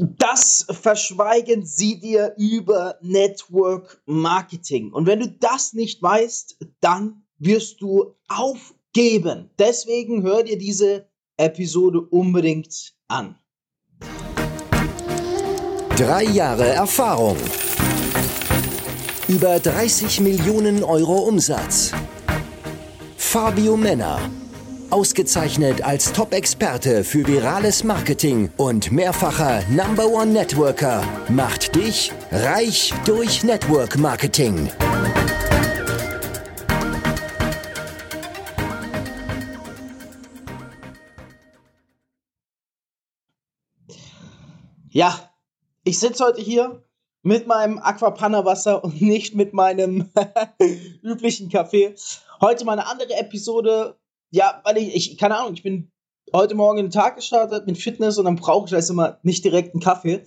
Das 0.00 0.66
verschweigen 0.70 1.66
sie 1.66 2.00
dir 2.00 2.34
über 2.38 2.96
Network 3.02 4.00
Marketing. 4.06 4.94
Und 4.94 5.06
wenn 5.06 5.20
du 5.20 5.28
das 5.28 5.74
nicht 5.74 6.02
weißt, 6.02 6.56
dann 6.80 7.22
wirst 7.38 7.82
du 7.82 8.14
aufgeben. 8.26 9.50
Deswegen 9.58 10.22
hör 10.22 10.42
dir 10.42 10.56
diese 10.56 11.06
Episode 11.36 12.00
unbedingt 12.00 12.94
an. 13.08 13.38
Drei 15.96 16.24
Jahre 16.24 16.66
Erfahrung. 16.66 17.36
Über 19.28 19.60
30 19.60 20.20
Millionen 20.20 20.82
Euro 20.82 21.18
Umsatz. 21.28 21.92
Fabio 23.18 23.76
Männer 23.76 24.18
Ausgezeichnet 24.90 25.82
als 25.82 26.12
Top-Experte 26.12 27.04
für 27.04 27.24
virales 27.26 27.84
Marketing 27.84 28.50
und 28.56 28.90
mehrfacher 28.90 29.62
Number 29.68 30.06
One 30.06 30.32
Networker 30.32 31.04
macht 31.28 31.76
dich 31.76 32.10
reich 32.32 32.92
durch 33.04 33.44
Network 33.44 33.98
Marketing. 33.98 34.68
Ja, 44.88 45.30
ich 45.84 46.00
sitze 46.00 46.24
heute 46.24 46.40
hier 46.40 46.82
mit 47.22 47.46
meinem 47.46 47.78
Aquapanna 47.78 48.44
Wasser 48.44 48.82
und 48.82 49.00
nicht 49.00 49.36
mit 49.36 49.52
meinem 49.52 50.10
üblichen 51.02 51.48
Kaffee. 51.48 51.94
Heute 52.40 52.64
mal 52.64 52.72
eine 52.72 52.88
andere 52.88 53.14
Episode 53.14 53.99
ja, 54.30 54.60
weil 54.64 54.78
ich, 54.78 54.94
ich, 54.94 55.18
keine 55.18 55.36
Ahnung, 55.36 55.54
ich 55.54 55.62
bin 55.62 55.90
heute 56.32 56.54
Morgen 56.54 56.78
in 56.78 56.86
den 56.86 56.92
Tag 56.92 57.16
gestartet 57.16 57.66
mit 57.66 57.78
Fitness 57.78 58.18
und 58.18 58.24
dann 58.24 58.36
brauche 58.36 58.68
ich 58.68 58.74
also 58.74 58.92
immer 58.92 59.18
nicht 59.22 59.44
direkt 59.44 59.74
einen 59.74 59.82
Kaffee. 59.82 60.22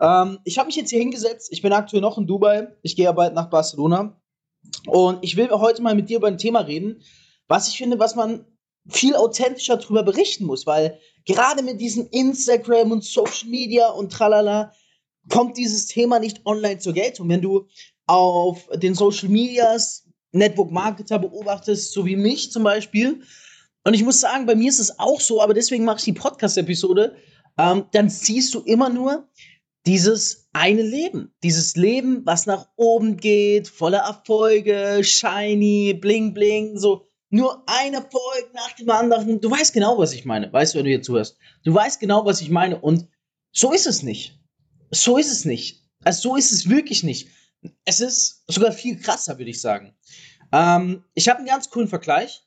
Ähm, 0.00 0.38
ich 0.44 0.58
habe 0.58 0.66
mich 0.66 0.76
jetzt 0.76 0.90
hier 0.90 0.98
hingesetzt. 0.98 1.48
Ich 1.52 1.62
bin 1.62 1.72
aktuell 1.72 2.02
noch 2.02 2.18
in 2.18 2.26
Dubai. 2.26 2.68
Ich 2.82 2.96
gehe 2.96 3.06
ja 3.06 3.12
bald 3.12 3.34
nach 3.34 3.48
Barcelona. 3.48 4.20
Und 4.86 5.18
ich 5.22 5.36
will 5.36 5.48
heute 5.50 5.82
mal 5.82 5.94
mit 5.94 6.10
dir 6.10 6.18
über 6.18 6.28
ein 6.28 6.38
Thema 6.38 6.60
reden, 6.60 7.02
was 7.48 7.68
ich 7.68 7.78
finde, 7.78 7.98
was 7.98 8.16
man 8.16 8.44
viel 8.88 9.16
authentischer 9.16 9.76
darüber 9.76 10.02
berichten 10.02 10.44
muss, 10.44 10.66
weil 10.66 10.98
gerade 11.24 11.62
mit 11.62 11.80
diesem 11.80 12.08
Instagram 12.10 12.92
und 12.92 13.04
Social 13.04 13.48
Media 13.48 13.88
und 13.88 14.12
tralala 14.12 14.72
kommt 15.28 15.56
dieses 15.56 15.86
Thema 15.86 16.18
nicht 16.18 16.44
online 16.46 16.78
zur 16.78 16.92
Geltung. 16.92 17.28
Wenn 17.28 17.42
du 17.42 17.66
auf 18.06 18.68
den 18.74 18.94
Social 18.94 19.28
Medias 19.28 20.04
Network 20.32 20.70
Marketer 20.70 21.18
beobachtest, 21.18 21.92
so 21.92 22.04
wie 22.04 22.16
mich 22.16 22.52
zum 22.52 22.62
Beispiel, 22.62 23.22
und 23.86 23.94
ich 23.94 24.02
muss 24.02 24.18
sagen, 24.18 24.46
bei 24.46 24.56
mir 24.56 24.68
ist 24.68 24.80
es 24.80 24.98
auch 24.98 25.20
so, 25.20 25.40
aber 25.40 25.54
deswegen 25.54 25.84
mache 25.84 25.98
ich 25.98 26.04
die 26.04 26.12
Podcast-Episode. 26.12 27.14
Ähm, 27.56 27.84
dann 27.92 28.10
siehst 28.10 28.52
du 28.52 28.60
immer 28.62 28.88
nur 28.88 29.28
dieses 29.86 30.48
eine 30.52 30.82
Leben. 30.82 31.32
Dieses 31.44 31.76
Leben, 31.76 32.26
was 32.26 32.46
nach 32.46 32.66
oben 32.74 33.16
geht, 33.16 33.68
voller 33.68 34.00
Erfolge, 34.00 35.04
shiny, 35.04 35.94
bling, 35.94 36.34
bling, 36.34 36.76
so. 36.76 37.06
Nur 37.30 37.62
ein 37.66 37.94
Erfolg 37.94 38.50
nach 38.54 38.72
dem 38.72 38.90
anderen. 38.90 39.40
Du 39.40 39.52
weißt 39.52 39.72
genau, 39.72 39.96
was 39.98 40.12
ich 40.14 40.24
meine. 40.24 40.52
Weißt 40.52 40.74
du, 40.74 40.78
wenn 40.78 40.84
du 40.84 40.90
hier 40.90 41.02
zuhörst. 41.02 41.38
Du 41.62 41.72
weißt 41.72 42.00
genau, 42.00 42.24
was 42.24 42.40
ich 42.40 42.50
meine. 42.50 42.80
Und 42.80 43.06
so 43.52 43.72
ist 43.72 43.86
es 43.86 44.02
nicht. 44.02 44.36
So 44.90 45.16
ist 45.16 45.30
es 45.30 45.44
nicht. 45.44 45.84
Also 46.02 46.30
so 46.30 46.36
ist 46.36 46.50
es 46.50 46.68
wirklich 46.68 47.04
nicht. 47.04 47.28
Es 47.84 48.00
ist 48.00 48.42
sogar 48.48 48.72
viel 48.72 48.98
krasser, 48.98 49.38
würde 49.38 49.50
ich 49.50 49.60
sagen. 49.60 49.94
Ähm, 50.50 51.04
ich 51.14 51.28
habe 51.28 51.38
einen 51.38 51.46
ganz 51.46 51.70
coolen 51.70 51.86
Vergleich 51.86 52.45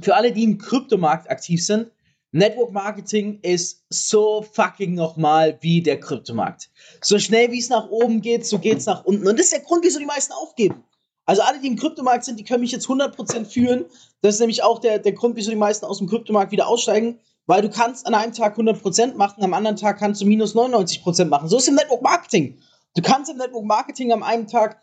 für 0.00 0.14
alle, 0.14 0.32
die 0.32 0.44
im 0.44 0.58
Kryptomarkt 0.58 1.30
aktiv 1.30 1.64
sind, 1.64 1.90
Network 2.32 2.72
Marketing 2.72 3.38
ist 3.40 3.84
so 3.88 4.42
fucking 4.42 4.94
nochmal 4.94 5.56
wie 5.60 5.82
der 5.82 5.98
Kryptomarkt. 5.98 6.70
So 7.00 7.18
schnell 7.18 7.50
wie 7.50 7.58
es 7.58 7.70
nach 7.70 7.88
oben 7.88 8.20
geht, 8.20 8.46
so 8.46 8.58
geht 8.58 8.78
es 8.78 8.86
nach 8.86 9.04
unten. 9.04 9.26
Und 9.26 9.38
das 9.38 9.46
ist 9.46 9.52
der 9.52 9.60
Grund, 9.60 9.84
wieso 9.84 9.98
die 9.98 10.06
meisten 10.06 10.32
aufgeben. 10.32 10.84
Also 11.24 11.42
alle, 11.42 11.60
die 11.60 11.66
im 11.66 11.76
Kryptomarkt 11.76 12.24
sind, 12.24 12.38
die 12.38 12.44
können 12.44 12.60
mich 12.60 12.72
jetzt 12.72 12.86
100% 12.86 13.46
fühlen. 13.46 13.86
Das 14.20 14.34
ist 14.34 14.40
nämlich 14.40 14.62
auch 14.62 14.80
der, 14.80 14.98
der 14.98 15.12
Grund, 15.12 15.36
wieso 15.36 15.50
die 15.50 15.56
meisten 15.56 15.86
aus 15.86 15.98
dem 15.98 16.08
Kryptomarkt 16.08 16.52
wieder 16.52 16.68
aussteigen. 16.68 17.18
Weil 17.46 17.62
du 17.62 17.70
kannst 17.70 18.06
an 18.06 18.14
einem 18.14 18.32
Tag 18.32 18.58
100% 18.58 19.14
machen, 19.14 19.42
am 19.42 19.54
anderen 19.54 19.76
Tag 19.76 19.98
kannst 19.98 20.20
du 20.20 20.26
minus 20.26 20.54
99% 20.54 21.26
machen. 21.26 21.48
So 21.48 21.58
ist 21.58 21.68
im 21.68 21.76
Network 21.76 22.02
Marketing. 22.02 22.58
Du 22.94 23.02
kannst 23.02 23.30
im 23.30 23.38
Network 23.38 23.64
Marketing 23.64 24.12
am 24.12 24.22
einen 24.22 24.46
Tag, 24.46 24.82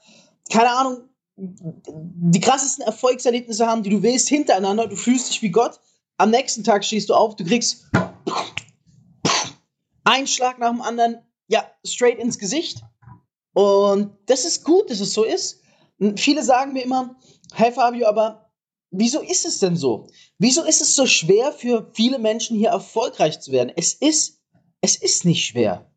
keine 0.52 0.70
Ahnung, 0.70 1.10
die 1.36 2.40
krassesten 2.40 2.84
Erfolgserlebnisse 2.84 3.66
haben, 3.66 3.84
die 3.84 3.90
du 3.90 4.04
willst, 4.04 4.30
hintereinander. 4.30 4.88
Du 4.88 4.96
fühlst 4.96 5.30
dich 5.30 5.42
wie 5.42 5.50
Gott. 5.50 5.80
Am 6.18 6.30
nächsten 6.30 6.64
Tag 6.64 6.86
stehst 6.86 7.10
du 7.10 7.16
auf, 7.16 7.36
du 7.36 7.44
kriegst 7.44 7.86
einen 10.04 10.28
Schlag 10.28 10.60
nach 10.60 10.70
dem 10.70 10.82
anderen, 10.82 11.18
ja, 11.48 11.66
straight 11.86 12.20
ins 12.20 12.38
Gesicht. 12.38 12.82
Und 13.54 14.16
das 14.28 14.46
ist 14.46 14.64
gut, 14.64 14.90
dass 14.90 15.00
es 15.00 15.14
so 15.14 15.24
ist. 15.24 15.62
Und 16.00 16.20
viele 16.20 16.44
sagen 16.44 16.74
mir 16.74 16.84
immer, 16.84 17.16
hey 17.54 17.72
Fabio, 17.72 18.08
aber 18.08 18.52
wieso 18.92 19.22
ist 19.22 19.46
es 19.46 19.60
denn 19.60 19.76
so? 19.76 20.08
Wieso 20.38 20.64
ist 20.64 20.82
es 20.82 20.96
so 20.96 21.06
schwer 21.06 21.52
für 21.52 21.90
viele 21.94 22.20
Menschen 22.20 22.58
hier 22.58 22.70
erfolgreich 22.70 23.40
zu 23.40 23.52
werden? 23.52 23.72
Es 23.76 23.94
ist, 23.94 24.42
es 24.82 24.96
ist 24.96 25.26
nicht 25.26 25.46
schwer, 25.46 25.92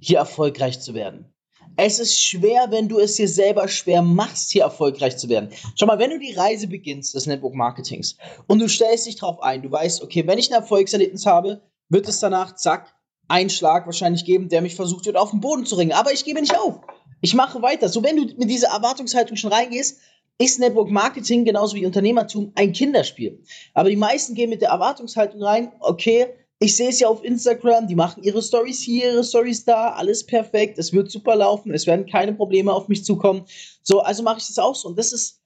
hier 0.00 0.18
erfolgreich 0.18 0.80
zu 0.80 0.94
werden. 0.94 1.31
Es 1.76 1.98
ist 1.98 2.20
schwer, 2.20 2.66
wenn 2.70 2.88
du 2.88 2.98
es 2.98 3.16
dir 3.16 3.28
selber 3.28 3.66
schwer 3.68 4.02
machst, 4.02 4.50
hier 4.50 4.62
erfolgreich 4.62 5.16
zu 5.16 5.28
werden. 5.28 5.50
Schau 5.76 5.86
mal, 5.86 5.98
wenn 5.98 6.10
du 6.10 6.18
die 6.18 6.34
Reise 6.34 6.66
beginnst 6.66 7.14
des 7.14 7.26
Network 7.26 7.54
Marketings 7.54 8.16
und 8.46 8.58
du 8.58 8.68
stellst 8.68 9.06
dich 9.06 9.16
darauf 9.16 9.42
ein, 9.42 9.62
du 9.62 9.70
weißt, 9.70 10.02
okay, 10.02 10.26
wenn 10.26 10.38
ich 10.38 10.50
ein 10.50 10.60
Erfolgserlebnis 10.60 11.24
habe, 11.26 11.62
wird 11.88 12.08
es 12.08 12.20
danach, 12.20 12.56
zack, 12.56 12.94
einen 13.28 13.50
Schlag 13.50 13.86
wahrscheinlich 13.86 14.24
geben, 14.24 14.48
der 14.48 14.60
mich 14.60 14.74
versucht 14.74 15.06
wird, 15.06 15.16
auf 15.16 15.30
den 15.30 15.40
Boden 15.40 15.64
zu 15.64 15.76
ringen. 15.76 15.92
Aber 15.92 16.12
ich 16.12 16.24
gebe 16.24 16.40
nicht 16.40 16.56
auf. 16.58 16.80
Ich 17.22 17.34
mache 17.34 17.62
weiter. 17.62 17.88
So, 17.88 18.02
wenn 18.02 18.16
du 18.16 18.24
mit 18.36 18.50
dieser 18.50 18.68
Erwartungshaltung 18.68 19.36
schon 19.36 19.52
reingehst, 19.52 20.00
ist 20.38 20.58
Network 20.58 20.90
Marketing 20.90 21.44
genauso 21.44 21.76
wie 21.76 21.86
Unternehmertum 21.86 22.52
ein 22.54 22.72
Kinderspiel. 22.72 23.42
Aber 23.74 23.88
die 23.88 23.96
meisten 23.96 24.34
gehen 24.34 24.50
mit 24.50 24.60
der 24.60 24.70
Erwartungshaltung 24.70 25.42
rein, 25.42 25.72
okay, 25.80 26.26
ich 26.62 26.76
sehe 26.76 26.88
es 26.88 27.00
ja 27.00 27.08
auf 27.08 27.24
Instagram, 27.24 27.88
die 27.88 27.94
machen 27.94 28.22
ihre 28.22 28.40
Stories 28.40 28.80
hier, 28.80 29.12
ihre 29.12 29.24
Stories 29.24 29.64
da, 29.64 29.90
alles 29.92 30.24
perfekt, 30.24 30.78
es 30.78 30.92
wird 30.92 31.10
super 31.10 31.34
laufen, 31.34 31.72
es 31.72 31.86
werden 31.86 32.06
keine 32.06 32.34
Probleme 32.34 32.72
auf 32.72 32.88
mich 32.88 33.04
zukommen. 33.04 33.44
So, 33.82 34.00
also 34.00 34.22
mache 34.22 34.38
ich 34.38 34.46
das 34.46 34.58
auch 34.58 34.74
so. 34.74 34.88
Und 34.88 34.98
das 34.98 35.12
ist, 35.12 35.40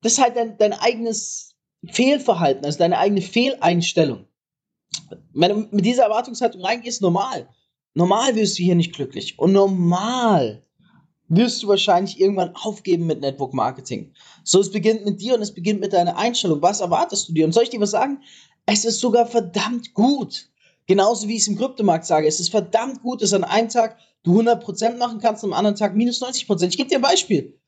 das 0.00 0.12
ist 0.12 0.22
halt 0.22 0.36
dein, 0.36 0.56
dein 0.56 0.72
eigenes 0.72 1.54
Fehlverhalten, 1.90 2.64
also 2.64 2.78
deine 2.78 2.98
eigene 2.98 3.20
Fehleinstellung. 3.20 4.26
Wenn 5.32 5.50
du 5.50 5.68
mit 5.70 5.84
dieser 5.84 6.04
Erwartungshaltung 6.04 6.62
reingehst, 6.62 7.02
normal. 7.02 7.48
Normal 7.94 8.34
wirst 8.34 8.58
du 8.58 8.62
hier 8.62 8.74
nicht 8.74 8.94
glücklich. 8.94 9.38
Und 9.38 9.52
normal 9.52 10.64
wirst 11.28 11.62
du 11.62 11.68
wahrscheinlich 11.68 12.20
irgendwann 12.20 12.54
aufgeben 12.54 13.06
mit 13.06 13.20
Network 13.20 13.54
Marketing. 13.54 14.12
So, 14.44 14.60
es 14.60 14.70
beginnt 14.70 15.04
mit 15.04 15.20
dir 15.20 15.34
und 15.34 15.42
es 15.42 15.52
beginnt 15.52 15.80
mit 15.80 15.92
deiner 15.92 16.16
Einstellung. 16.16 16.62
Was 16.62 16.80
erwartest 16.80 17.28
du 17.28 17.32
dir? 17.32 17.44
Und 17.44 17.52
soll 17.52 17.64
ich 17.64 17.70
dir 17.70 17.80
was 17.80 17.90
sagen? 17.90 18.22
Es 18.66 18.84
ist 18.84 19.00
sogar 19.00 19.26
verdammt 19.26 19.94
gut. 19.94 20.48
Genauso 20.86 21.28
wie 21.28 21.36
ich 21.36 21.42
es 21.42 21.48
im 21.48 21.56
Kryptomarkt 21.56 22.04
sage, 22.04 22.26
es 22.26 22.40
ist 22.40 22.50
verdammt 22.50 23.02
gut, 23.02 23.22
dass 23.22 23.32
an 23.32 23.44
einem 23.44 23.68
Tag 23.68 23.96
du 24.22 24.40
100% 24.40 24.96
machen 24.96 25.18
kannst 25.18 25.44
und 25.44 25.52
am 25.52 25.58
anderen 25.58 25.76
Tag 25.76 25.94
minus 25.94 26.22
90%. 26.22 26.68
Ich 26.68 26.76
gebe 26.76 26.88
dir 26.88 26.96
ein 26.96 27.02
Beispiel. 27.02 27.58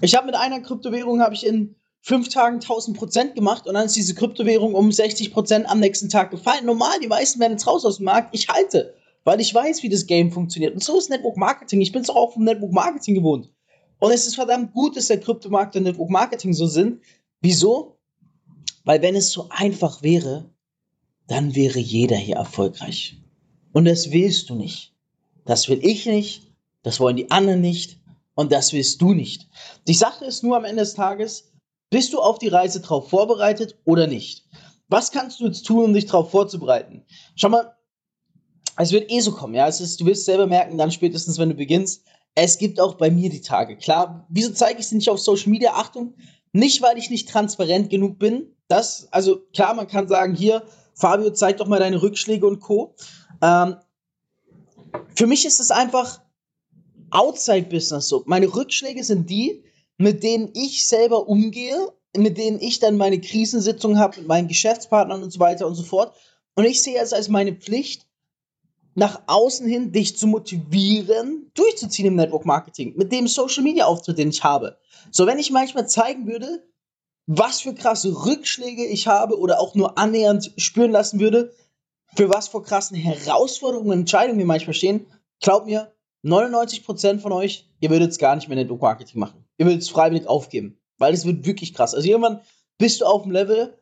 Ich 0.00 0.14
habe 0.14 0.26
mit 0.26 0.34
einer 0.34 0.60
Kryptowährung 0.60 1.20
habe 1.20 1.34
ich 1.34 1.44
in 1.44 1.74
fünf 2.00 2.28
Tagen 2.28 2.58
1000% 2.60 3.34
gemacht 3.34 3.66
und 3.66 3.74
dann 3.74 3.86
ist 3.86 3.96
diese 3.96 4.14
Kryptowährung 4.14 4.74
um 4.74 4.88
60% 4.88 5.64
am 5.64 5.80
nächsten 5.80 6.08
Tag 6.08 6.30
gefallen. 6.30 6.66
Normal, 6.66 6.98
die 7.00 7.08
meisten 7.08 7.40
werden 7.40 7.52
jetzt 7.52 7.66
raus 7.66 7.84
aus 7.84 7.98
dem 7.98 8.06
Markt. 8.06 8.34
Ich 8.34 8.48
halte, 8.48 8.94
weil 9.24 9.40
ich 9.40 9.54
weiß, 9.54 9.82
wie 9.82 9.88
das 9.88 10.06
Game 10.06 10.32
funktioniert. 10.32 10.74
Und 10.74 10.82
so 10.82 10.98
ist 10.98 11.10
Network 11.10 11.36
Marketing. 11.36 11.80
Ich 11.80 11.92
bin 11.92 12.02
es 12.02 12.10
auch 12.10 12.32
vom 12.32 12.44
Network 12.44 12.72
Marketing 12.72 13.14
gewohnt. 13.14 13.52
Und 14.00 14.10
es 14.10 14.26
ist 14.26 14.34
verdammt 14.34 14.72
gut, 14.72 14.96
dass 14.96 15.06
der 15.06 15.20
Kryptomarkt 15.20 15.76
und 15.76 15.84
Network 15.84 16.10
Marketing 16.10 16.52
so 16.52 16.66
sind. 16.66 17.00
Wieso? 17.40 17.98
Weil 18.84 19.00
wenn 19.00 19.14
es 19.14 19.30
so 19.30 19.46
einfach 19.50 20.02
wäre, 20.02 20.51
dann 21.26 21.54
wäre 21.54 21.78
jeder 21.78 22.16
hier 22.16 22.36
erfolgreich. 22.36 23.16
Und 23.72 23.86
das 23.86 24.10
willst 24.10 24.50
du 24.50 24.54
nicht. 24.54 24.92
Das 25.44 25.68
will 25.68 25.80
ich 25.82 26.06
nicht, 26.06 26.52
das 26.82 27.00
wollen 27.00 27.16
die 27.16 27.30
anderen 27.30 27.60
nicht 27.60 27.98
und 28.34 28.52
das 28.52 28.72
willst 28.72 29.00
du 29.00 29.14
nicht. 29.14 29.48
Die 29.88 29.94
Sache 29.94 30.24
ist 30.24 30.42
nur 30.42 30.56
am 30.56 30.64
Ende 30.64 30.82
des 30.82 30.94
Tages, 30.94 31.52
bist 31.90 32.12
du 32.12 32.20
auf 32.20 32.38
die 32.38 32.48
Reise 32.48 32.80
drauf 32.80 33.10
vorbereitet 33.10 33.76
oder 33.84 34.06
nicht? 34.06 34.46
Was 34.88 35.10
kannst 35.10 35.40
du 35.40 35.46
jetzt 35.46 35.66
tun, 35.66 35.84
um 35.86 35.94
dich 35.94 36.06
darauf 36.06 36.30
vorzubereiten? 36.30 37.04
Schau 37.34 37.48
mal, 37.48 37.74
es 38.76 38.92
wird 38.92 39.10
eh 39.10 39.20
so 39.20 39.32
kommen, 39.32 39.54
ja. 39.54 39.66
Es 39.68 39.80
ist, 39.80 40.00
du 40.00 40.06
wirst 40.06 40.24
selber 40.24 40.46
merken, 40.46 40.78
dann 40.78 40.90
spätestens, 40.90 41.38
wenn 41.38 41.50
du 41.50 41.54
beginnst, 41.54 42.04
es 42.34 42.58
gibt 42.58 42.80
auch 42.80 42.94
bei 42.94 43.10
mir 43.10 43.28
die 43.28 43.42
Tage. 43.42 43.76
Klar, 43.76 44.26
wieso 44.30 44.52
zeige 44.52 44.80
ich 44.80 44.86
es 44.86 44.92
nicht 44.92 45.10
auf 45.10 45.20
Social 45.20 45.50
Media? 45.50 45.74
Achtung, 45.74 46.14
nicht, 46.52 46.80
weil 46.82 46.98
ich 46.98 47.10
nicht 47.10 47.28
transparent 47.28 47.90
genug 47.90 48.18
bin. 48.18 48.54
Das, 48.68 49.08
also 49.10 49.40
klar, 49.52 49.74
man 49.74 49.86
kann 49.86 50.08
sagen, 50.08 50.34
hier, 50.34 50.62
Fabio, 50.94 51.30
zeig 51.30 51.56
doch 51.58 51.66
mal 51.66 51.78
deine 51.78 52.02
Rückschläge 52.02 52.46
und 52.46 52.60
Co. 52.60 52.94
Ähm, 53.40 53.76
für 55.14 55.26
mich 55.26 55.46
ist 55.46 55.60
es 55.60 55.70
einfach 55.70 56.20
Outside-Business 57.10 58.08
so. 58.08 58.22
Meine 58.26 58.54
Rückschläge 58.54 59.04
sind 59.04 59.28
die, 59.28 59.64
mit 59.98 60.22
denen 60.22 60.50
ich 60.54 60.86
selber 60.86 61.28
umgehe, 61.28 61.92
mit 62.16 62.38
denen 62.38 62.60
ich 62.60 62.78
dann 62.78 62.96
meine 62.96 63.20
Krisensitzungen 63.20 63.98
habe 63.98 64.18
mit 64.18 64.28
meinen 64.28 64.48
Geschäftspartnern 64.48 65.22
und 65.22 65.30
so 65.30 65.40
weiter 65.40 65.66
und 65.66 65.74
so 65.74 65.82
fort. 65.82 66.14
Und 66.54 66.64
ich 66.64 66.82
sehe 66.82 67.00
es 67.00 67.12
als 67.12 67.28
meine 67.28 67.54
Pflicht, 67.54 68.06
nach 68.94 69.22
außen 69.26 69.66
hin 69.66 69.92
dich 69.92 70.18
zu 70.18 70.26
motivieren, 70.26 71.50
durchzuziehen 71.54 72.08
im 72.08 72.16
Network 72.16 72.44
Marketing, 72.44 72.94
mit 72.96 73.10
dem 73.10 73.26
Social 73.26 73.62
Media 73.62 73.86
Auftritt, 73.86 74.18
den 74.18 74.28
ich 74.28 74.44
habe. 74.44 74.76
So, 75.10 75.26
wenn 75.26 75.38
ich 75.38 75.50
manchmal 75.50 75.88
zeigen 75.88 76.26
würde, 76.26 76.62
was 77.26 77.60
für 77.60 77.74
krasse 77.74 78.24
Rückschläge 78.24 78.84
ich 78.84 79.06
habe 79.06 79.38
oder 79.38 79.60
auch 79.60 79.74
nur 79.74 79.98
annähernd 79.98 80.52
spüren 80.56 80.90
lassen 80.90 81.20
würde, 81.20 81.54
für 82.14 82.28
was 82.28 82.48
vor 82.48 82.62
krassen 82.62 82.96
Herausforderungen 82.96 83.90
und 83.90 84.00
Entscheidungen 84.00 84.38
wir 84.38 84.46
manchmal 84.46 84.74
stehen, 84.74 85.06
glaubt 85.40 85.66
mir, 85.66 85.92
99% 86.24 87.20
von 87.20 87.32
euch, 87.32 87.68
ihr 87.80 87.90
würdet 87.90 88.10
es 88.12 88.18
gar 88.18 88.36
nicht 88.36 88.48
mehr 88.48 88.56
Network 88.56 88.82
Marketing 88.82 89.18
machen. 89.18 89.44
Ihr 89.58 89.66
würdet 89.66 89.82
es 89.82 89.88
freiwillig 89.88 90.26
aufgeben, 90.26 90.78
weil 90.98 91.14
es 91.14 91.24
wird 91.24 91.46
wirklich 91.46 91.74
krass. 91.74 91.94
Also 91.94 92.08
irgendwann 92.08 92.40
bist 92.78 93.00
du 93.00 93.06
auf 93.06 93.22
dem 93.22 93.32
Level, 93.32 93.76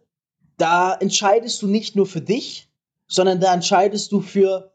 da 0.56 0.94
entscheidest 0.94 1.60
du 1.62 1.66
nicht 1.66 1.96
nur 1.96 2.06
für 2.06 2.20
dich, 2.20 2.68
sondern 3.08 3.40
da 3.40 3.52
entscheidest 3.52 4.12
du 4.12 4.20
für 4.20 4.72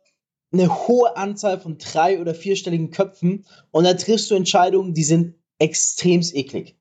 eine 0.51 0.88
hohe 0.88 1.15
Anzahl 1.17 1.59
von 1.59 1.77
drei- 1.77 2.19
oder 2.19 2.35
vierstelligen 2.35 2.91
Köpfen 2.91 3.45
und 3.71 3.83
da 3.83 3.94
triffst 3.94 4.29
du 4.29 4.35
Entscheidungen, 4.35 4.94
die 4.94 5.03
sind 5.03 5.35
extremst 5.57 6.35
eklig. 6.35 6.77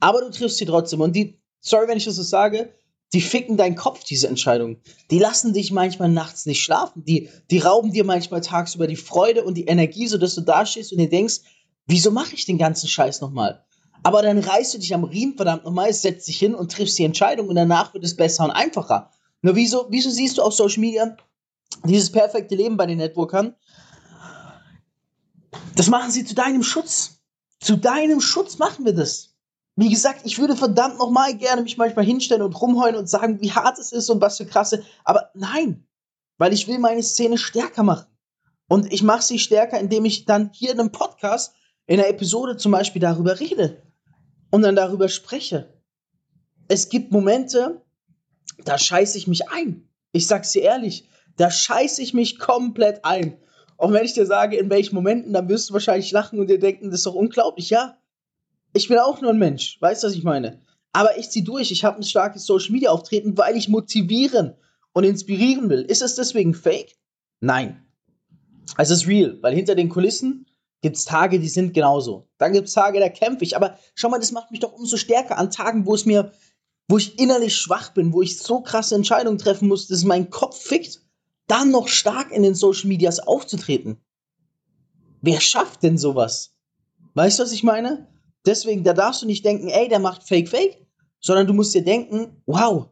Aber 0.00 0.22
du 0.22 0.30
triffst 0.30 0.58
sie 0.58 0.66
trotzdem 0.66 1.00
und 1.00 1.14
die, 1.14 1.40
sorry, 1.60 1.86
wenn 1.88 1.98
ich 1.98 2.04
das 2.04 2.16
so 2.16 2.22
sage, 2.22 2.72
die 3.12 3.20
ficken 3.20 3.56
deinen 3.56 3.74
Kopf, 3.74 4.04
diese 4.04 4.28
Entscheidungen. 4.28 4.80
Die 5.10 5.18
lassen 5.18 5.52
dich 5.52 5.72
manchmal 5.72 6.08
nachts 6.08 6.46
nicht 6.46 6.62
schlafen. 6.62 7.04
Die, 7.04 7.28
die 7.50 7.58
rauben 7.58 7.92
dir 7.92 8.04
manchmal 8.04 8.40
tagsüber 8.40 8.86
die 8.86 8.96
Freude 8.96 9.44
und 9.44 9.54
die 9.54 9.64
Energie, 9.64 10.06
sodass 10.06 10.36
du 10.36 10.42
da 10.42 10.64
stehst 10.64 10.92
und 10.92 10.98
dir 10.98 11.08
denkst, 11.08 11.40
wieso 11.86 12.12
mache 12.12 12.34
ich 12.34 12.46
den 12.46 12.58
ganzen 12.58 12.88
Scheiß 12.88 13.20
nochmal? 13.20 13.64
Aber 14.02 14.22
dann 14.22 14.38
reißt 14.38 14.74
du 14.74 14.78
dich 14.78 14.94
am 14.94 15.04
Riemen, 15.04 15.36
verdammt 15.36 15.64
nochmal, 15.64 15.92
setzt 15.92 16.28
dich 16.28 16.38
hin 16.38 16.54
und 16.54 16.72
triffst 16.72 16.98
die 16.98 17.04
Entscheidung 17.04 17.48
und 17.48 17.56
danach 17.56 17.92
wird 17.92 18.04
es 18.04 18.16
besser 18.16 18.44
und 18.44 18.50
einfacher. 18.52 19.10
Nur 19.42 19.56
wieso, 19.56 19.86
wieso 19.90 20.10
siehst 20.10 20.38
du 20.38 20.42
auf 20.42 20.54
Social 20.54 20.80
Media 20.80 21.16
dieses 21.84 22.10
perfekte 22.10 22.54
Leben 22.54 22.76
bei 22.76 22.86
den 22.86 22.98
Networkern? 22.98 23.54
Das 25.74 25.88
machen 25.88 26.10
sie 26.10 26.24
zu 26.24 26.34
deinem 26.34 26.62
Schutz. 26.62 27.20
Zu 27.58 27.76
deinem 27.76 28.20
Schutz 28.20 28.58
machen 28.58 28.84
wir 28.84 28.94
das. 28.94 29.29
Wie 29.76 29.88
gesagt, 29.88 30.22
ich 30.24 30.38
würde 30.38 30.56
verdammt 30.56 30.98
nochmal 30.98 31.36
gerne 31.36 31.62
mich 31.62 31.76
manchmal 31.76 32.04
hinstellen 32.04 32.42
und 32.42 32.60
rumheulen 32.60 32.96
und 32.96 33.08
sagen, 33.08 33.40
wie 33.40 33.52
hart 33.52 33.78
es 33.78 33.92
ist 33.92 34.10
und 34.10 34.20
was 34.20 34.36
für 34.36 34.46
krasse. 34.46 34.84
Aber 35.04 35.30
nein, 35.34 35.86
weil 36.38 36.52
ich 36.52 36.68
will 36.68 36.78
meine 36.78 37.02
Szene 37.02 37.38
stärker 37.38 37.82
machen. 37.82 38.06
Und 38.68 38.92
ich 38.92 39.02
mache 39.02 39.22
sie 39.22 39.38
stärker, 39.38 39.80
indem 39.80 40.04
ich 40.04 40.26
dann 40.26 40.50
hier 40.52 40.72
in 40.72 40.80
einem 40.80 40.92
Podcast, 40.92 41.54
in 41.86 41.98
einer 41.98 42.08
Episode 42.08 42.56
zum 42.56 42.72
Beispiel 42.72 43.00
darüber 43.00 43.40
rede 43.40 43.82
und 44.50 44.62
dann 44.62 44.76
darüber 44.76 45.08
spreche. 45.08 45.72
Es 46.68 46.88
gibt 46.88 47.10
Momente, 47.10 47.82
da 48.64 48.78
scheiße 48.78 49.18
ich 49.18 49.26
mich 49.26 49.48
ein. 49.48 49.88
Ich 50.12 50.26
sag's 50.26 50.52
dir 50.52 50.62
ehrlich, 50.62 51.08
da 51.36 51.50
scheiße 51.50 52.02
ich 52.02 52.14
mich 52.14 52.38
komplett 52.38 53.04
ein. 53.04 53.38
Und 53.76 53.92
wenn 53.92 54.04
ich 54.04 54.12
dir 54.12 54.26
sage, 54.26 54.56
in 54.56 54.70
welchen 54.70 54.94
Momenten, 54.94 55.32
dann 55.32 55.48
wirst 55.48 55.70
du 55.70 55.72
wahrscheinlich 55.72 56.12
lachen 56.12 56.38
und 56.38 56.48
dir 56.48 56.58
denken, 56.58 56.90
das 56.90 57.00
ist 57.00 57.06
doch 57.06 57.14
unglaublich. 57.14 57.70
Ja, 57.70 57.96
ich 58.72 58.88
bin 58.88 58.98
auch 58.98 59.20
nur 59.20 59.30
ein 59.30 59.38
Mensch. 59.38 59.80
Weißt 59.80 60.02
du, 60.02 60.06
was 60.06 60.14
ich 60.14 60.24
meine? 60.24 60.60
Aber 60.92 61.18
ich 61.18 61.30
zieh 61.30 61.44
durch. 61.44 61.70
Ich 61.70 61.84
habe 61.84 61.98
ein 61.98 62.02
starkes 62.02 62.44
Social 62.44 62.72
Media 62.72 62.90
Auftreten, 62.90 63.36
weil 63.38 63.56
ich 63.56 63.68
motivieren 63.68 64.54
und 64.92 65.04
inspirieren 65.04 65.68
will. 65.68 65.82
Ist 65.82 66.02
es 66.02 66.14
deswegen 66.14 66.54
fake? 66.54 66.96
Nein. 67.40 67.84
Es 68.76 68.90
ist 68.90 69.06
real, 69.06 69.38
weil 69.40 69.54
hinter 69.54 69.74
den 69.74 69.88
Kulissen 69.88 70.46
gibt 70.82 70.96
es 70.96 71.04
Tage, 71.04 71.38
die 71.40 71.48
sind 71.48 71.74
genauso. 71.74 72.28
Dann 72.38 72.52
gibt 72.52 72.68
es 72.68 72.74
Tage, 72.74 73.00
da 73.00 73.08
kämpfe 73.08 73.44
ich. 73.44 73.56
Aber 73.56 73.78
schau 73.94 74.08
mal, 74.08 74.18
das 74.18 74.32
macht 74.32 74.50
mich 74.50 74.60
doch 74.60 74.72
umso 74.72 74.96
stärker 74.96 75.38
an 75.38 75.50
Tagen, 75.50 75.86
wo 75.86 75.94
es 75.94 76.06
mir, 76.06 76.32
wo 76.88 76.98
ich 76.98 77.18
innerlich 77.18 77.56
schwach 77.56 77.90
bin, 77.90 78.12
wo 78.12 78.22
ich 78.22 78.38
so 78.38 78.60
krasse 78.60 78.94
Entscheidungen 78.94 79.38
treffen 79.38 79.68
muss, 79.68 79.88
dass 79.88 80.04
mein 80.04 80.30
Kopf 80.30 80.60
fickt, 80.60 81.00
dann 81.46 81.70
noch 81.70 81.88
stark 81.88 82.30
in 82.30 82.42
den 82.42 82.54
Social 82.54 82.88
Medias 82.88 83.20
aufzutreten. 83.20 83.98
Wer 85.20 85.40
schafft 85.40 85.82
denn 85.82 85.98
sowas? 85.98 86.52
Weißt 87.14 87.38
du, 87.38 87.42
was 87.42 87.52
ich 87.52 87.62
meine? 87.62 88.06
Deswegen, 88.46 88.84
da 88.84 88.92
darfst 88.92 89.22
du 89.22 89.26
nicht 89.26 89.44
denken, 89.44 89.68
ey, 89.68 89.88
der 89.88 89.98
macht 89.98 90.22
Fake 90.22 90.48
Fake, 90.48 90.86
sondern 91.20 91.46
du 91.46 91.52
musst 91.52 91.74
dir 91.74 91.84
denken, 91.84 92.42
wow, 92.46 92.86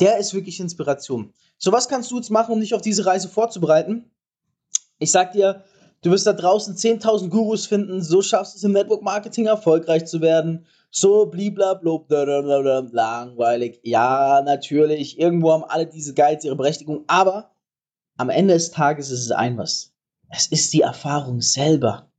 der 0.00 0.18
ist 0.18 0.34
wirklich 0.34 0.60
Inspiration. 0.60 1.32
So, 1.58 1.72
was 1.72 1.88
kannst 1.88 2.10
du 2.10 2.16
jetzt 2.16 2.30
machen, 2.30 2.52
um 2.52 2.60
dich 2.60 2.74
auf 2.74 2.82
diese 2.82 3.06
Reise 3.06 3.28
vorzubereiten? 3.28 4.10
Ich 4.98 5.10
sag 5.10 5.32
dir, 5.32 5.64
du 6.02 6.10
wirst 6.10 6.26
da 6.26 6.32
draußen 6.32 6.74
10.000 6.74 7.28
Gurus 7.28 7.66
finden, 7.66 8.02
so 8.02 8.22
schaffst 8.22 8.54
du 8.54 8.58
es 8.58 8.64
im 8.64 8.72
Network 8.72 9.02
Marketing 9.02 9.46
erfolgreich 9.46 10.06
zu 10.06 10.20
werden. 10.20 10.66
So 10.90 11.26
bliblablub, 11.26 12.10
langweilig. 12.10 13.80
Ja, 13.82 14.40
natürlich, 14.42 15.18
irgendwo 15.18 15.52
haben 15.52 15.64
alle 15.64 15.86
diese 15.86 16.14
Guides 16.14 16.44
ihre 16.44 16.56
Berechtigung, 16.56 17.04
aber 17.06 17.50
am 18.16 18.30
Ende 18.30 18.54
des 18.54 18.70
Tages 18.70 19.10
ist 19.10 19.20
es 19.20 19.30
ein 19.30 19.58
was. 19.58 19.92
Es 20.30 20.46
ist 20.46 20.72
die 20.72 20.80
Erfahrung 20.80 21.42
selber. 21.42 22.10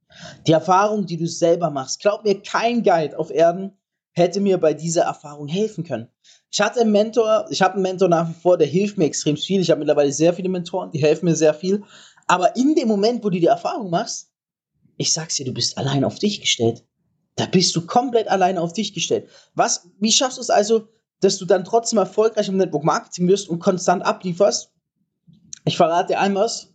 Die 0.45 0.51
Erfahrung, 0.51 1.05
die 1.05 1.17
du 1.17 1.27
selber 1.27 1.69
machst. 1.69 1.99
Glaub 1.99 2.23
mir, 2.23 2.41
kein 2.41 2.83
Guide 2.83 3.17
auf 3.17 3.31
Erden 3.31 3.77
hätte 4.13 4.39
mir 4.39 4.57
bei 4.57 4.73
dieser 4.73 5.03
Erfahrung 5.03 5.47
helfen 5.47 5.83
können. 5.83 6.07
Ich 6.49 6.59
hatte 6.59 6.81
einen 6.81 6.91
Mentor, 6.91 7.45
ich 7.51 7.61
habe 7.61 7.75
einen 7.75 7.83
Mentor 7.83 8.09
nach 8.09 8.27
wie 8.27 8.33
vor, 8.33 8.57
der 8.57 8.67
hilft 8.67 8.97
mir 8.97 9.05
extrem 9.05 9.37
viel. 9.37 9.61
Ich 9.61 9.69
habe 9.69 9.79
mittlerweile 9.79 10.11
sehr 10.11 10.33
viele 10.33 10.49
Mentoren, 10.49 10.91
die 10.91 11.01
helfen 11.01 11.25
mir 11.25 11.35
sehr 11.35 11.53
viel. 11.53 11.83
Aber 12.25 12.55
in 12.55 12.73
dem 12.73 12.87
Moment, 12.87 13.23
wo 13.23 13.29
du 13.29 13.39
die 13.39 13.45
Erfahrung 13.45 13.89
machst, 13.89 14.31
ich 14.97 15.13
sag's 15.13 15.35
dir, 15.35 15.45
du 15.45 15.53
bist 15.53 15.77
allein 15.77 16.03
auf 16.03 16.17
dich 16.17 16.41
gestellt. 16.41 16.83
Da 17.35 17.45
bist 17.45 17.75
du 17.75 17.85
komplett 17.85 18.27
allein 18.27 18.57
auf 18.57 18.73
dich 18.73 18.93
gestellt. 18.93 19.29
Was, 19.53 19.87
wie 19.99 20.11
schaffst 20.11 20.37
du 20.37 20.41
es 20.41 20.49
also, 20.49 20.87
dass 21.19 21.37
du 21.37 21.45
dann 21.45 21.63
trotzdem 21.63 21.99
erfolgreich 21.99 22.47
im 22.47 22.57
Network 22.57 22.83
Marketing 22.83 23.27
wirst 23.27 23.47
und 23.47 23.59
konstant 23.59 24.03
ablieferst? 24.03 24.71
Ich 25.65 25.77
verrate 25.77 26.13
dir 26.13 26.19
einmal 26.19 26.45
was, 26.45 26.73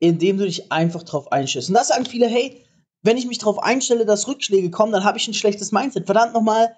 indem 0.00 0.38
du 0.38 0.44
dich 0.44 0.70
einfach 0.70 1.02
drauf 1.02 1.32
einstellst. 1.32 1.68
Und 1.68 1.74
das 1.74 1.88
sagen 1.88 2.06
viele, 2.06 2.26
hey, 2.26 2.64
wenn 3.02 3.16
ich 3.16 3.26
mich 3.26 3.38
darauf 3.38 3.58
einstelle, 3.58 4.04
dass 4.04 4.28
Rückschläge 4.28 4.70
kommen, 4.70 4.92
dann 4.92 5.04
habe 5.04 5.18
ich 5.18 5.28
ein 5.28 5.34
schlechtes 5.34 5.72
Mindset. 5.72 6.06
Verdammt 6.06 6.34
nochmal, 6.34 6.76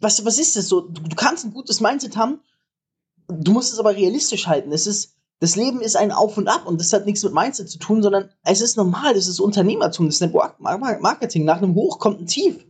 was, 0.00 0.24
was 0.24 0.38
ist 0.38 0.56
das 0.56 0.68
so? 0.68 0.80
Du, 0.80 1.02
du, 1.02 1.16
kannst 1.16 1.44
ein 1.44 1.52
gutes 1.52 1.80
Mindset 1.80 2.16
haben, 2.16 2.40
du 3.28 3.52
musst 3.52 3.72
es 3.72 3.78
aber 3.78 3.94
realistisch 3.94 4.46
halten. 4.46 4.72
Es 4.72 4.86
ist, 4.86 5.14
das 5.40 5.56
Leben 5.56 5.80
ist 5.80 5.96
ein 5.96 6.12
Auf 6.12 6.36
und 6.36 6.48
Ab 6.48 6.66
und 6.66 6.80
das 6.80 6.92
hat 6.92 7.06
nichts 7.06 7.22
mit 7.22 7.32
Mindset 7.32 7.70
zu 7.70 7.78
tun, 7.78 8.02
sondern 8.02 8.30
es 8.44 8.60
ist 8.60 8.76
normal, 8.76 9.14
das 9.14 9.28
ist 9.28 9.40
Unternehmertum, 9.40 10.06
das 10.06 10.16
ist 10.16 10.20
Network 10.20 10.58
Marketing. 10.60 11.44
Nach 11.44 11.58
einem 11.58 11.74
Hoch 11.74 11.98
kommt 11.98 12.20
ein 12.20 12.26
Tief. 12.26 12.64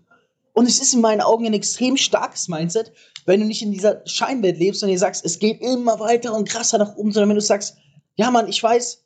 Und 0.53 0.67
es 0.67 0.81
ist 0.81 0.93
in 0.93 1.01
meinen 1.01 1.21
Augen 1.21 1.47
ein 1.47 1.55
extrem 1.55 1.97
starkes 1.97 2.49
Mindset, 2.49 2.93
wenn 3.25 3.41
du 3.41 3.47
nicht 3.47 3.63
in 3.63 3.73
dieser 3.73 4.03
Scheinwelt 4.07 4.59
lebst 4.59 4.83
und 4.83 4.89
dir 4.89 4.99
sagst, 4.99 5.25
es 5.25 5.39
geht 5.39 5.61
immer 5.61 6.01
weiter 6.01 6.35
und 6.35 6.49
krasser 6.49 6.79
nach 6.79 6.97
oben, 6.97 7.13
sondern 7.13 7.31
wenn 7.31 7.37
du 7.37 7.43
sagst, 7.43 7.77
ja 8.17 8.31
Mann, 8.31 8.49
ich 8.49 8.63
weiß, 8.63 9.05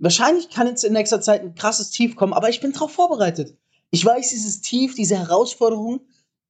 Wahrscheinlich 0.00 0.48
kann 0.50 0.66
jetzt 0.66 0.84
in 0.84 0.92
nächster 0.92 1.20
Zeit 1.20 1.42
ein 1.42 1.54
krasses 1.54 1.90
Tief 1.90 2.16
kommen, 2.16 2.32
aber 2.32 2.48
ich 2.48 2.60
bin 2.60 2.72
darauf 2.72 2.92
vorbereitet. 2.92 3.56
Ich 3.90 4.04
weiß, 4.04 4.30
dieses 4.30 4.60
Tief, 4.60 4.94
diese 4.94 5.16
Herausforderung, 5.16 6.00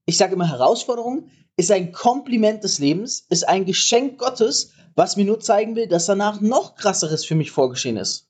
ich 0.06 0.16
sage 0.16 0.34
immer 0.34 0.48
Herausforderung, 0.48 1.30
ist 1.56 1.70
ein 1.70 1.92
Kompliment 1.92 2.62
des 2.62 2.78
Lebens, 2.78 3.26
ist 3.30 3.48
ein 3.48 3.64
Geschenk 3.64 4.18
Gottes, 4.18 4.72
was 4.94 5.16
mir 5.16 5.24
nur 5.24 5.40
zeigen 5.40 5.76
will, 5.76 5.86
dass 5.86 6.06
danach 6.06 6.40
noch 6.40 6.74
krasseres 6.74 7.24
für 7.24 7.34
mich 7.34 7.50
vorgeschehen 7.50 7.96
ist. 7.96 8.28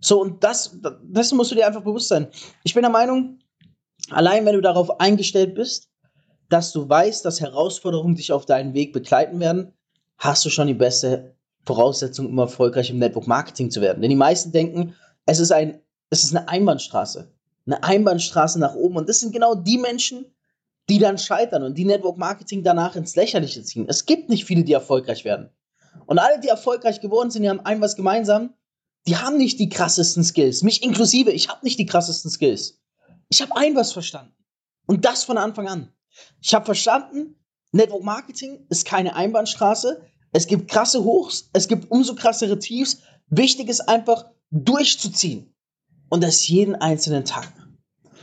So, 0.00 0.20
und 0.20 0.42
das, 0.42 0.76
das 1.04 1.32
musst 1.32 1.50
du 1.50 1.54
dir 1.54 1.66
einfach 1.66 1.84
bewusst 1.84 2.08
sein. 2.08 2.28
Ich 2.64 2.74
bin 2.74 2.82
der 2.82 2.90
Meinung, 2.90 3.38
allein 4.10 4.44
wenn 4.44 4.54
du 4.54 4.60
darauf 4.60 5.00
eingestellt 5.00 5.54
bist, 5.54 5.90
dass 6.48 6.72
du 6.72 6.88
weißt, 6.88 7.24
dass 7.24 7.40
Herausforderungen 7.40 8.16
dich 8.16 8.32
auf 8.32 8.44
deinen 8.44 8.74
Weg 8.74 8.92
begleiten 8.92 9.38
werden, 9.38 9.72
hast 10.18 10.44
du 10.44 10.50
schon 10.50 10.66
die 10.66 10.74
beste 10.74 11.36
Voraussetzung, 11.64 12.26
um 12.26 12.38
erfolgreich 12.38 12.90
im 12.90 12.98
Network 12.98 13.26
Marketing 13.26 13.70
zu 13.70 13.80
werden. 13.80 14.02
Denn 14.02 14.10
die 14.10 14.16
meisten 14.16 14.52
denken, 14.52 14.94
es 15.26 15.38
ist, 15.38 15.52
ein, 15.52 15.80
es 16.10 16.24
ist 16.24 16.34
eine 16.34 16.48
Einbahnstraße. 16.48 17.32
Eine 17.66 17.82
Einbahnstraße 17.82 18.58
nach 18.58 18.74
oben. 18.74 18.96
Und 18.96 19.08
das 19.08 19.20
sind 19.20 19.32
genau 19.32 19.54
die 19.54 19.78
Menschen, 19.78 20.26
die 20.88 20.98
dann 20.98 21.18
scheitern 21.18 21.62
und 21.62 21.78
die 21.78 21.84
Network 21.84 22.18
Marketing 22.18 22.64
danach 22.64 22.96
ins 22.96 23.14
Lächerliche 23.14 23.62
ziehen. 23.62 23.86
Es 23.88 24.04
gibt 24.06 24.28
nicht 24.28 24.44
viele, 24.44 24.64
die 24.64 24.72
erfolgreich 24.72 25.24
werden. 25.24 25.50
Und 26.06 26.18
alle, 26.18 26.40
die 26.40 26.48
erfolgreich 26.48 27.00
geworden 27.00 27.30
sind, 27.30 27.42
die 27.42 27.50
haben 27.50 27.60
ein 27.60 27.80
was 27.80 27.96
gemeinsam. 27.96 28.54
Die 29.06 29.16
haben 29.16 29.36
nicht 29.36 29.58
die 29.58 29.68
krassesten 29.68 30.24
Skills. 30.24 30.62
Mich 30.62 30.82
inklusive, 30.82 31.30
ich 31.30 31.48
habe 31.48 31.64
nicht 31.64 31.78
die 31.78 31.86
krassesten 31.86 32.30
Skills. 32.30 32.80
Ich 33.28 33.40
habe 33.40 33.56
ein 33.56 33.74
was 33.76 33.92
verstanden. 33.92 34.34
Und 34.86 35.04
das 35.04 35.24
von 35.24 35.38
Anfang 35.38 35.68
an. 35.68 35.92
Ich 36.40 36.54
habe 36.54 36.64
verstanden, 36.64 37.36
Network 37.72 38.02
Marketing 38.02 38.66
ist 38.68 38.84
keine 38.84 39.16
Einbahnstraße. 39.16 40.02
Es 40.32 40.46
gibt 40.46 40.70
krasse 40.70 41.04
Hochs, 41.04 41.50
es 41.52 41.68
gibt 41.68 41.90
umso 41.90 42.14
krassere 42.14 42.58
Tiefs. 42.58 42.98
Wichtig 43.28 43.68
ist 43.68 43.88
einfach 43.88 44.26
durchzuziehen. 44.50 45.54
Und 46.08 46.22
das 46.22 46.46
jeden 46.48 46.74
einzelnen 46.74 47.24
Tag. 47.24 47.52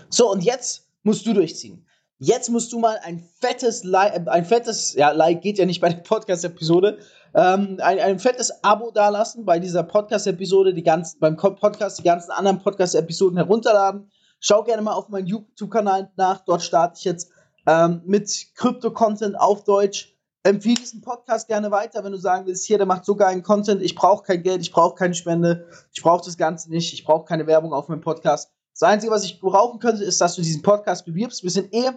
So, 0.10 0.32
und 0.32 0.44
jetzt 0.44 0.88
musst 1.04 1.26
du 1.26 1.34
durchziehen. 1.34 1.86
Jetzt 2.20 2.50
musst 2.50 2.74
du 2.74 2.80
mal 2.80 3.00
ein 3.04 3.24
fettes 3.40 3.84
Like, 3.84 4.28
ein 4.28 4.46
fettes, 4.46 4.94
ja, 4.94 5.12
Like 5.12 5.42
geht 5.42 5.58
ja 5.58 5.66
nicht 5.66 5.80
bei 5.80 5.90
der 5.90 6.02
Podcast-Episode, 6.02 7.00
ähm, 7.34 7.78
ein, 7.82 8.00
ein 8.00 8.20
fettes 8.20 8.64
Abo 8.64 8.92
dalassen 8.92 9.46
bei 9.46 9.60
dieser 9.60 9.84
Podcast-Episode, 9.84 10.74
die 10.74 10.84
ganzen, 10.84 11.20
beim 11.20 11.38
Podcast 11.38 12.00
die 12.00 12.04
ganzen 12.04 12.32
anderen 12.32 12.60
Podcast-Episoden 12.60 13.38
herunterladen. 13.38 14.12
Schau 14.40 14.64
gerne 14.64 14.82
mal 14.82 14.94
auf 14.94 15.10
meinen 15.10 15.28
YouTube-Kanal 15.28 16.12
nach, 16.18 16.44
dort 16.44 16.62
starte 16.62 16.96
ich 16.98 17.06
jetzt 17.06 17.32
ähm, 17.66 18.02
mit 18.06 18.48
Krypto-Content 18.56 19.40
auf 19.40 19.64
Deutsch 19.64 20.19
Empfehle 20.44 20.76
diesen 20.76 21.02
Podcast 21.02 21.48
gerne 21.48 21.70
weiter, 21.70 22.04
wenn 22.04 22.14
du 22.14 22.18
sagen 22.18 22.46
willst, 22.46 22.66
hier, 22.66 22.78
der 22.78 22.88
macht 22.88 23.04
so 23.04 23.16
geilen 23.16 23.44
Content, 23.44 23.82
ich 23.82 23.94
brauche 23.94 24.24
kein 24.24 24.42
Geld, 24.42 24.62
ich 24.62 24.72
brauche 24.72 24.96
keine 24.96 25.14
Spende, 25.14 25.68
ich 25.92 26.02
brauche 26.02 26.24
das 26.24 26.38
Ganze 26.38 26.70
nicht, 26.70 26.94
ich 26.94 27.04
brauche 27.04 27.26
keine 27.26 27.46
Werbung 27.46 27.74
auf 27.74 27.90
meinem 27.90 28.02
Podcast. 28.02 28.50
Das 28.72 28.84
Einzige, 28.84 29.12
was 29.12 29.26
ich 29.26 29.42
brauchen 29.42 29.80
könnte, 29.80 30.04
ist, 30.04 30.22
dass 30.22 30.36
du 30.36 30.42
diesen 30.42 30.62
Podcast 30.62 31.06
bewirbst. 31.06 31.44
Wir 31.44 31.52
sind 31.52 31.74
eh 31.74 31.90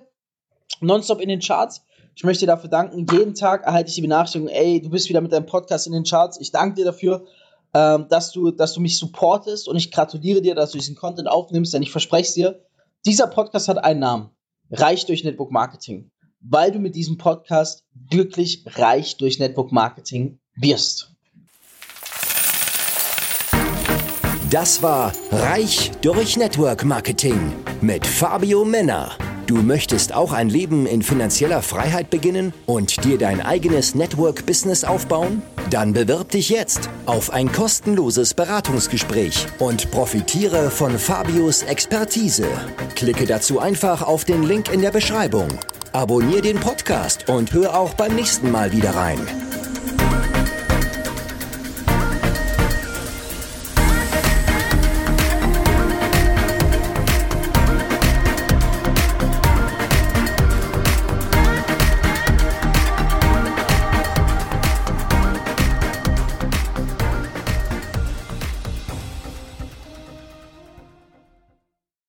nonstop 0.81 1.21
in 1.21 1.29
den 1.29 1.39
Charts. 1.39 1.83
Ich 2.17 2.25
möchte 2.25 2.41
dir 2.41 2.53
dafür 2.53 2.69
danken. 2.69 3.07
Jeden 3.11 3.35
Tag 3.35 3.65
erhalte 3.65 3.89
ich 3.89 3.95
die 3.95 4.03
Benachrichtigung, 4.03 4.49
ey, 4.49 4.83
du 4.83 4.91
bist 4.91 5.09
wieder 5.09 5.21
mit 5.21 5.33
deinem 5.33 5.47
Podcast 5.47 5.87
in 5.87 5.93
den 5.93 6.05
Charts. 6.05 6.41
Ich 6.41 6.51
danke 6.51 6.75
dir 6.75 6.85
dafür, 6.85 7.25
ähm, 7.75 8.07
dass, 8.09 8.33
du, 8.33 8.51
dass 8.51 8.75
du 8.75 8.81
mich 8.81 8.99
supportest 8.99 9.69
und 9.69 9.77
ich 9.77 9.91
gratuliere 9.91 10.43
dir, 10.43 10.55
dass 10.55 10.73
du 10.73 10.79
diesen 10.79 10.97
Content 10.97 11.29
aufnimmst, 11.29 11.73
denn 11.73 11.83
ich 11.83 11.91
verspreche 11.91 12.29
es 12.29 12.35
dir, 12.35 12.65
dieser 13.07 13.29
Podcast 13.29 13.69
hat 13.69 13.83
einen 13.83 14.01
Namen. 14.01 14.31
Reich 14.71 15.07
durch 15.07 15.25
Network 15.25 15.51
Marketing. 15.51 16.12
Weil 16.43 16.73
du 16.73 16.79
mit 16.79 16.95
diesem 16.97 17.19
Podcast 17.19 17.85
wirklich 17.95 18.65
reich 18.67 19.17
durch 19.17 19.39
Network 19.39 19.73
Marketing 19.73 20.39
wirst. 20.57 21.13
Das 24.51 24.83
war 24.83 25.13
Reich 25.31 25.91
durch 26.03 26.37
Network 26.37 26.85
Marketing 26.85 27.55
mit 27.81 28.07
Fabio 28.07 28.67
Männer. 28.67 29.13
Du 29.47 29.57
möchtest 29.57 30.15
auch 30.15 30.33
ein 30.33 30.51
Leben 30.51 30.87
in 30.87 31.03
finanzieller 31.03 31.63
Freiheit 31.63 32.11
beginnen 32.11 32.53
und 32.67 33.05
dir 33.05 33.19
dein 33.19 33.41
eigenes 33.41 33.95
Network-Business 33.95 34.85
aufbauen? 34.85 35.43
Dann 35.71 35.95
bewirb 35.95 36.31
dich 36.31 36.49
jetzt 36.51 36.91
auf 37.07 37.31
ein 37.31 37.51
kostenloses 37.51 38.35
Beratungsgespräch 38.35 39.47
und 39.59 39.91
profitiere 39.91 40.71
von 40.71 40.99
Fabios 40.99 41.63
Expertise. 41.63 42.47
Klicke 42.95 43.25
dazu 43.25 43.59
einfach 43.59 44.03
auf 44.03 44.25
den 44.25 44.43
Link 44.43 44.73
in 44.73 44.83
der 44.83 44.91
Beschreibung. 44.91 45.49
Abonnier 45.95 46.41
den 46.41 46.59
Podcast 46.59 47.29
und 47.29 47.53
hör 47.53 47.79
auch 47.79 47.93
beim 47.93 48.15
nächsten 48.15 48.51
Mal 48.51 48.73
wieder 48.73 48.97
rein. 48.97 49.21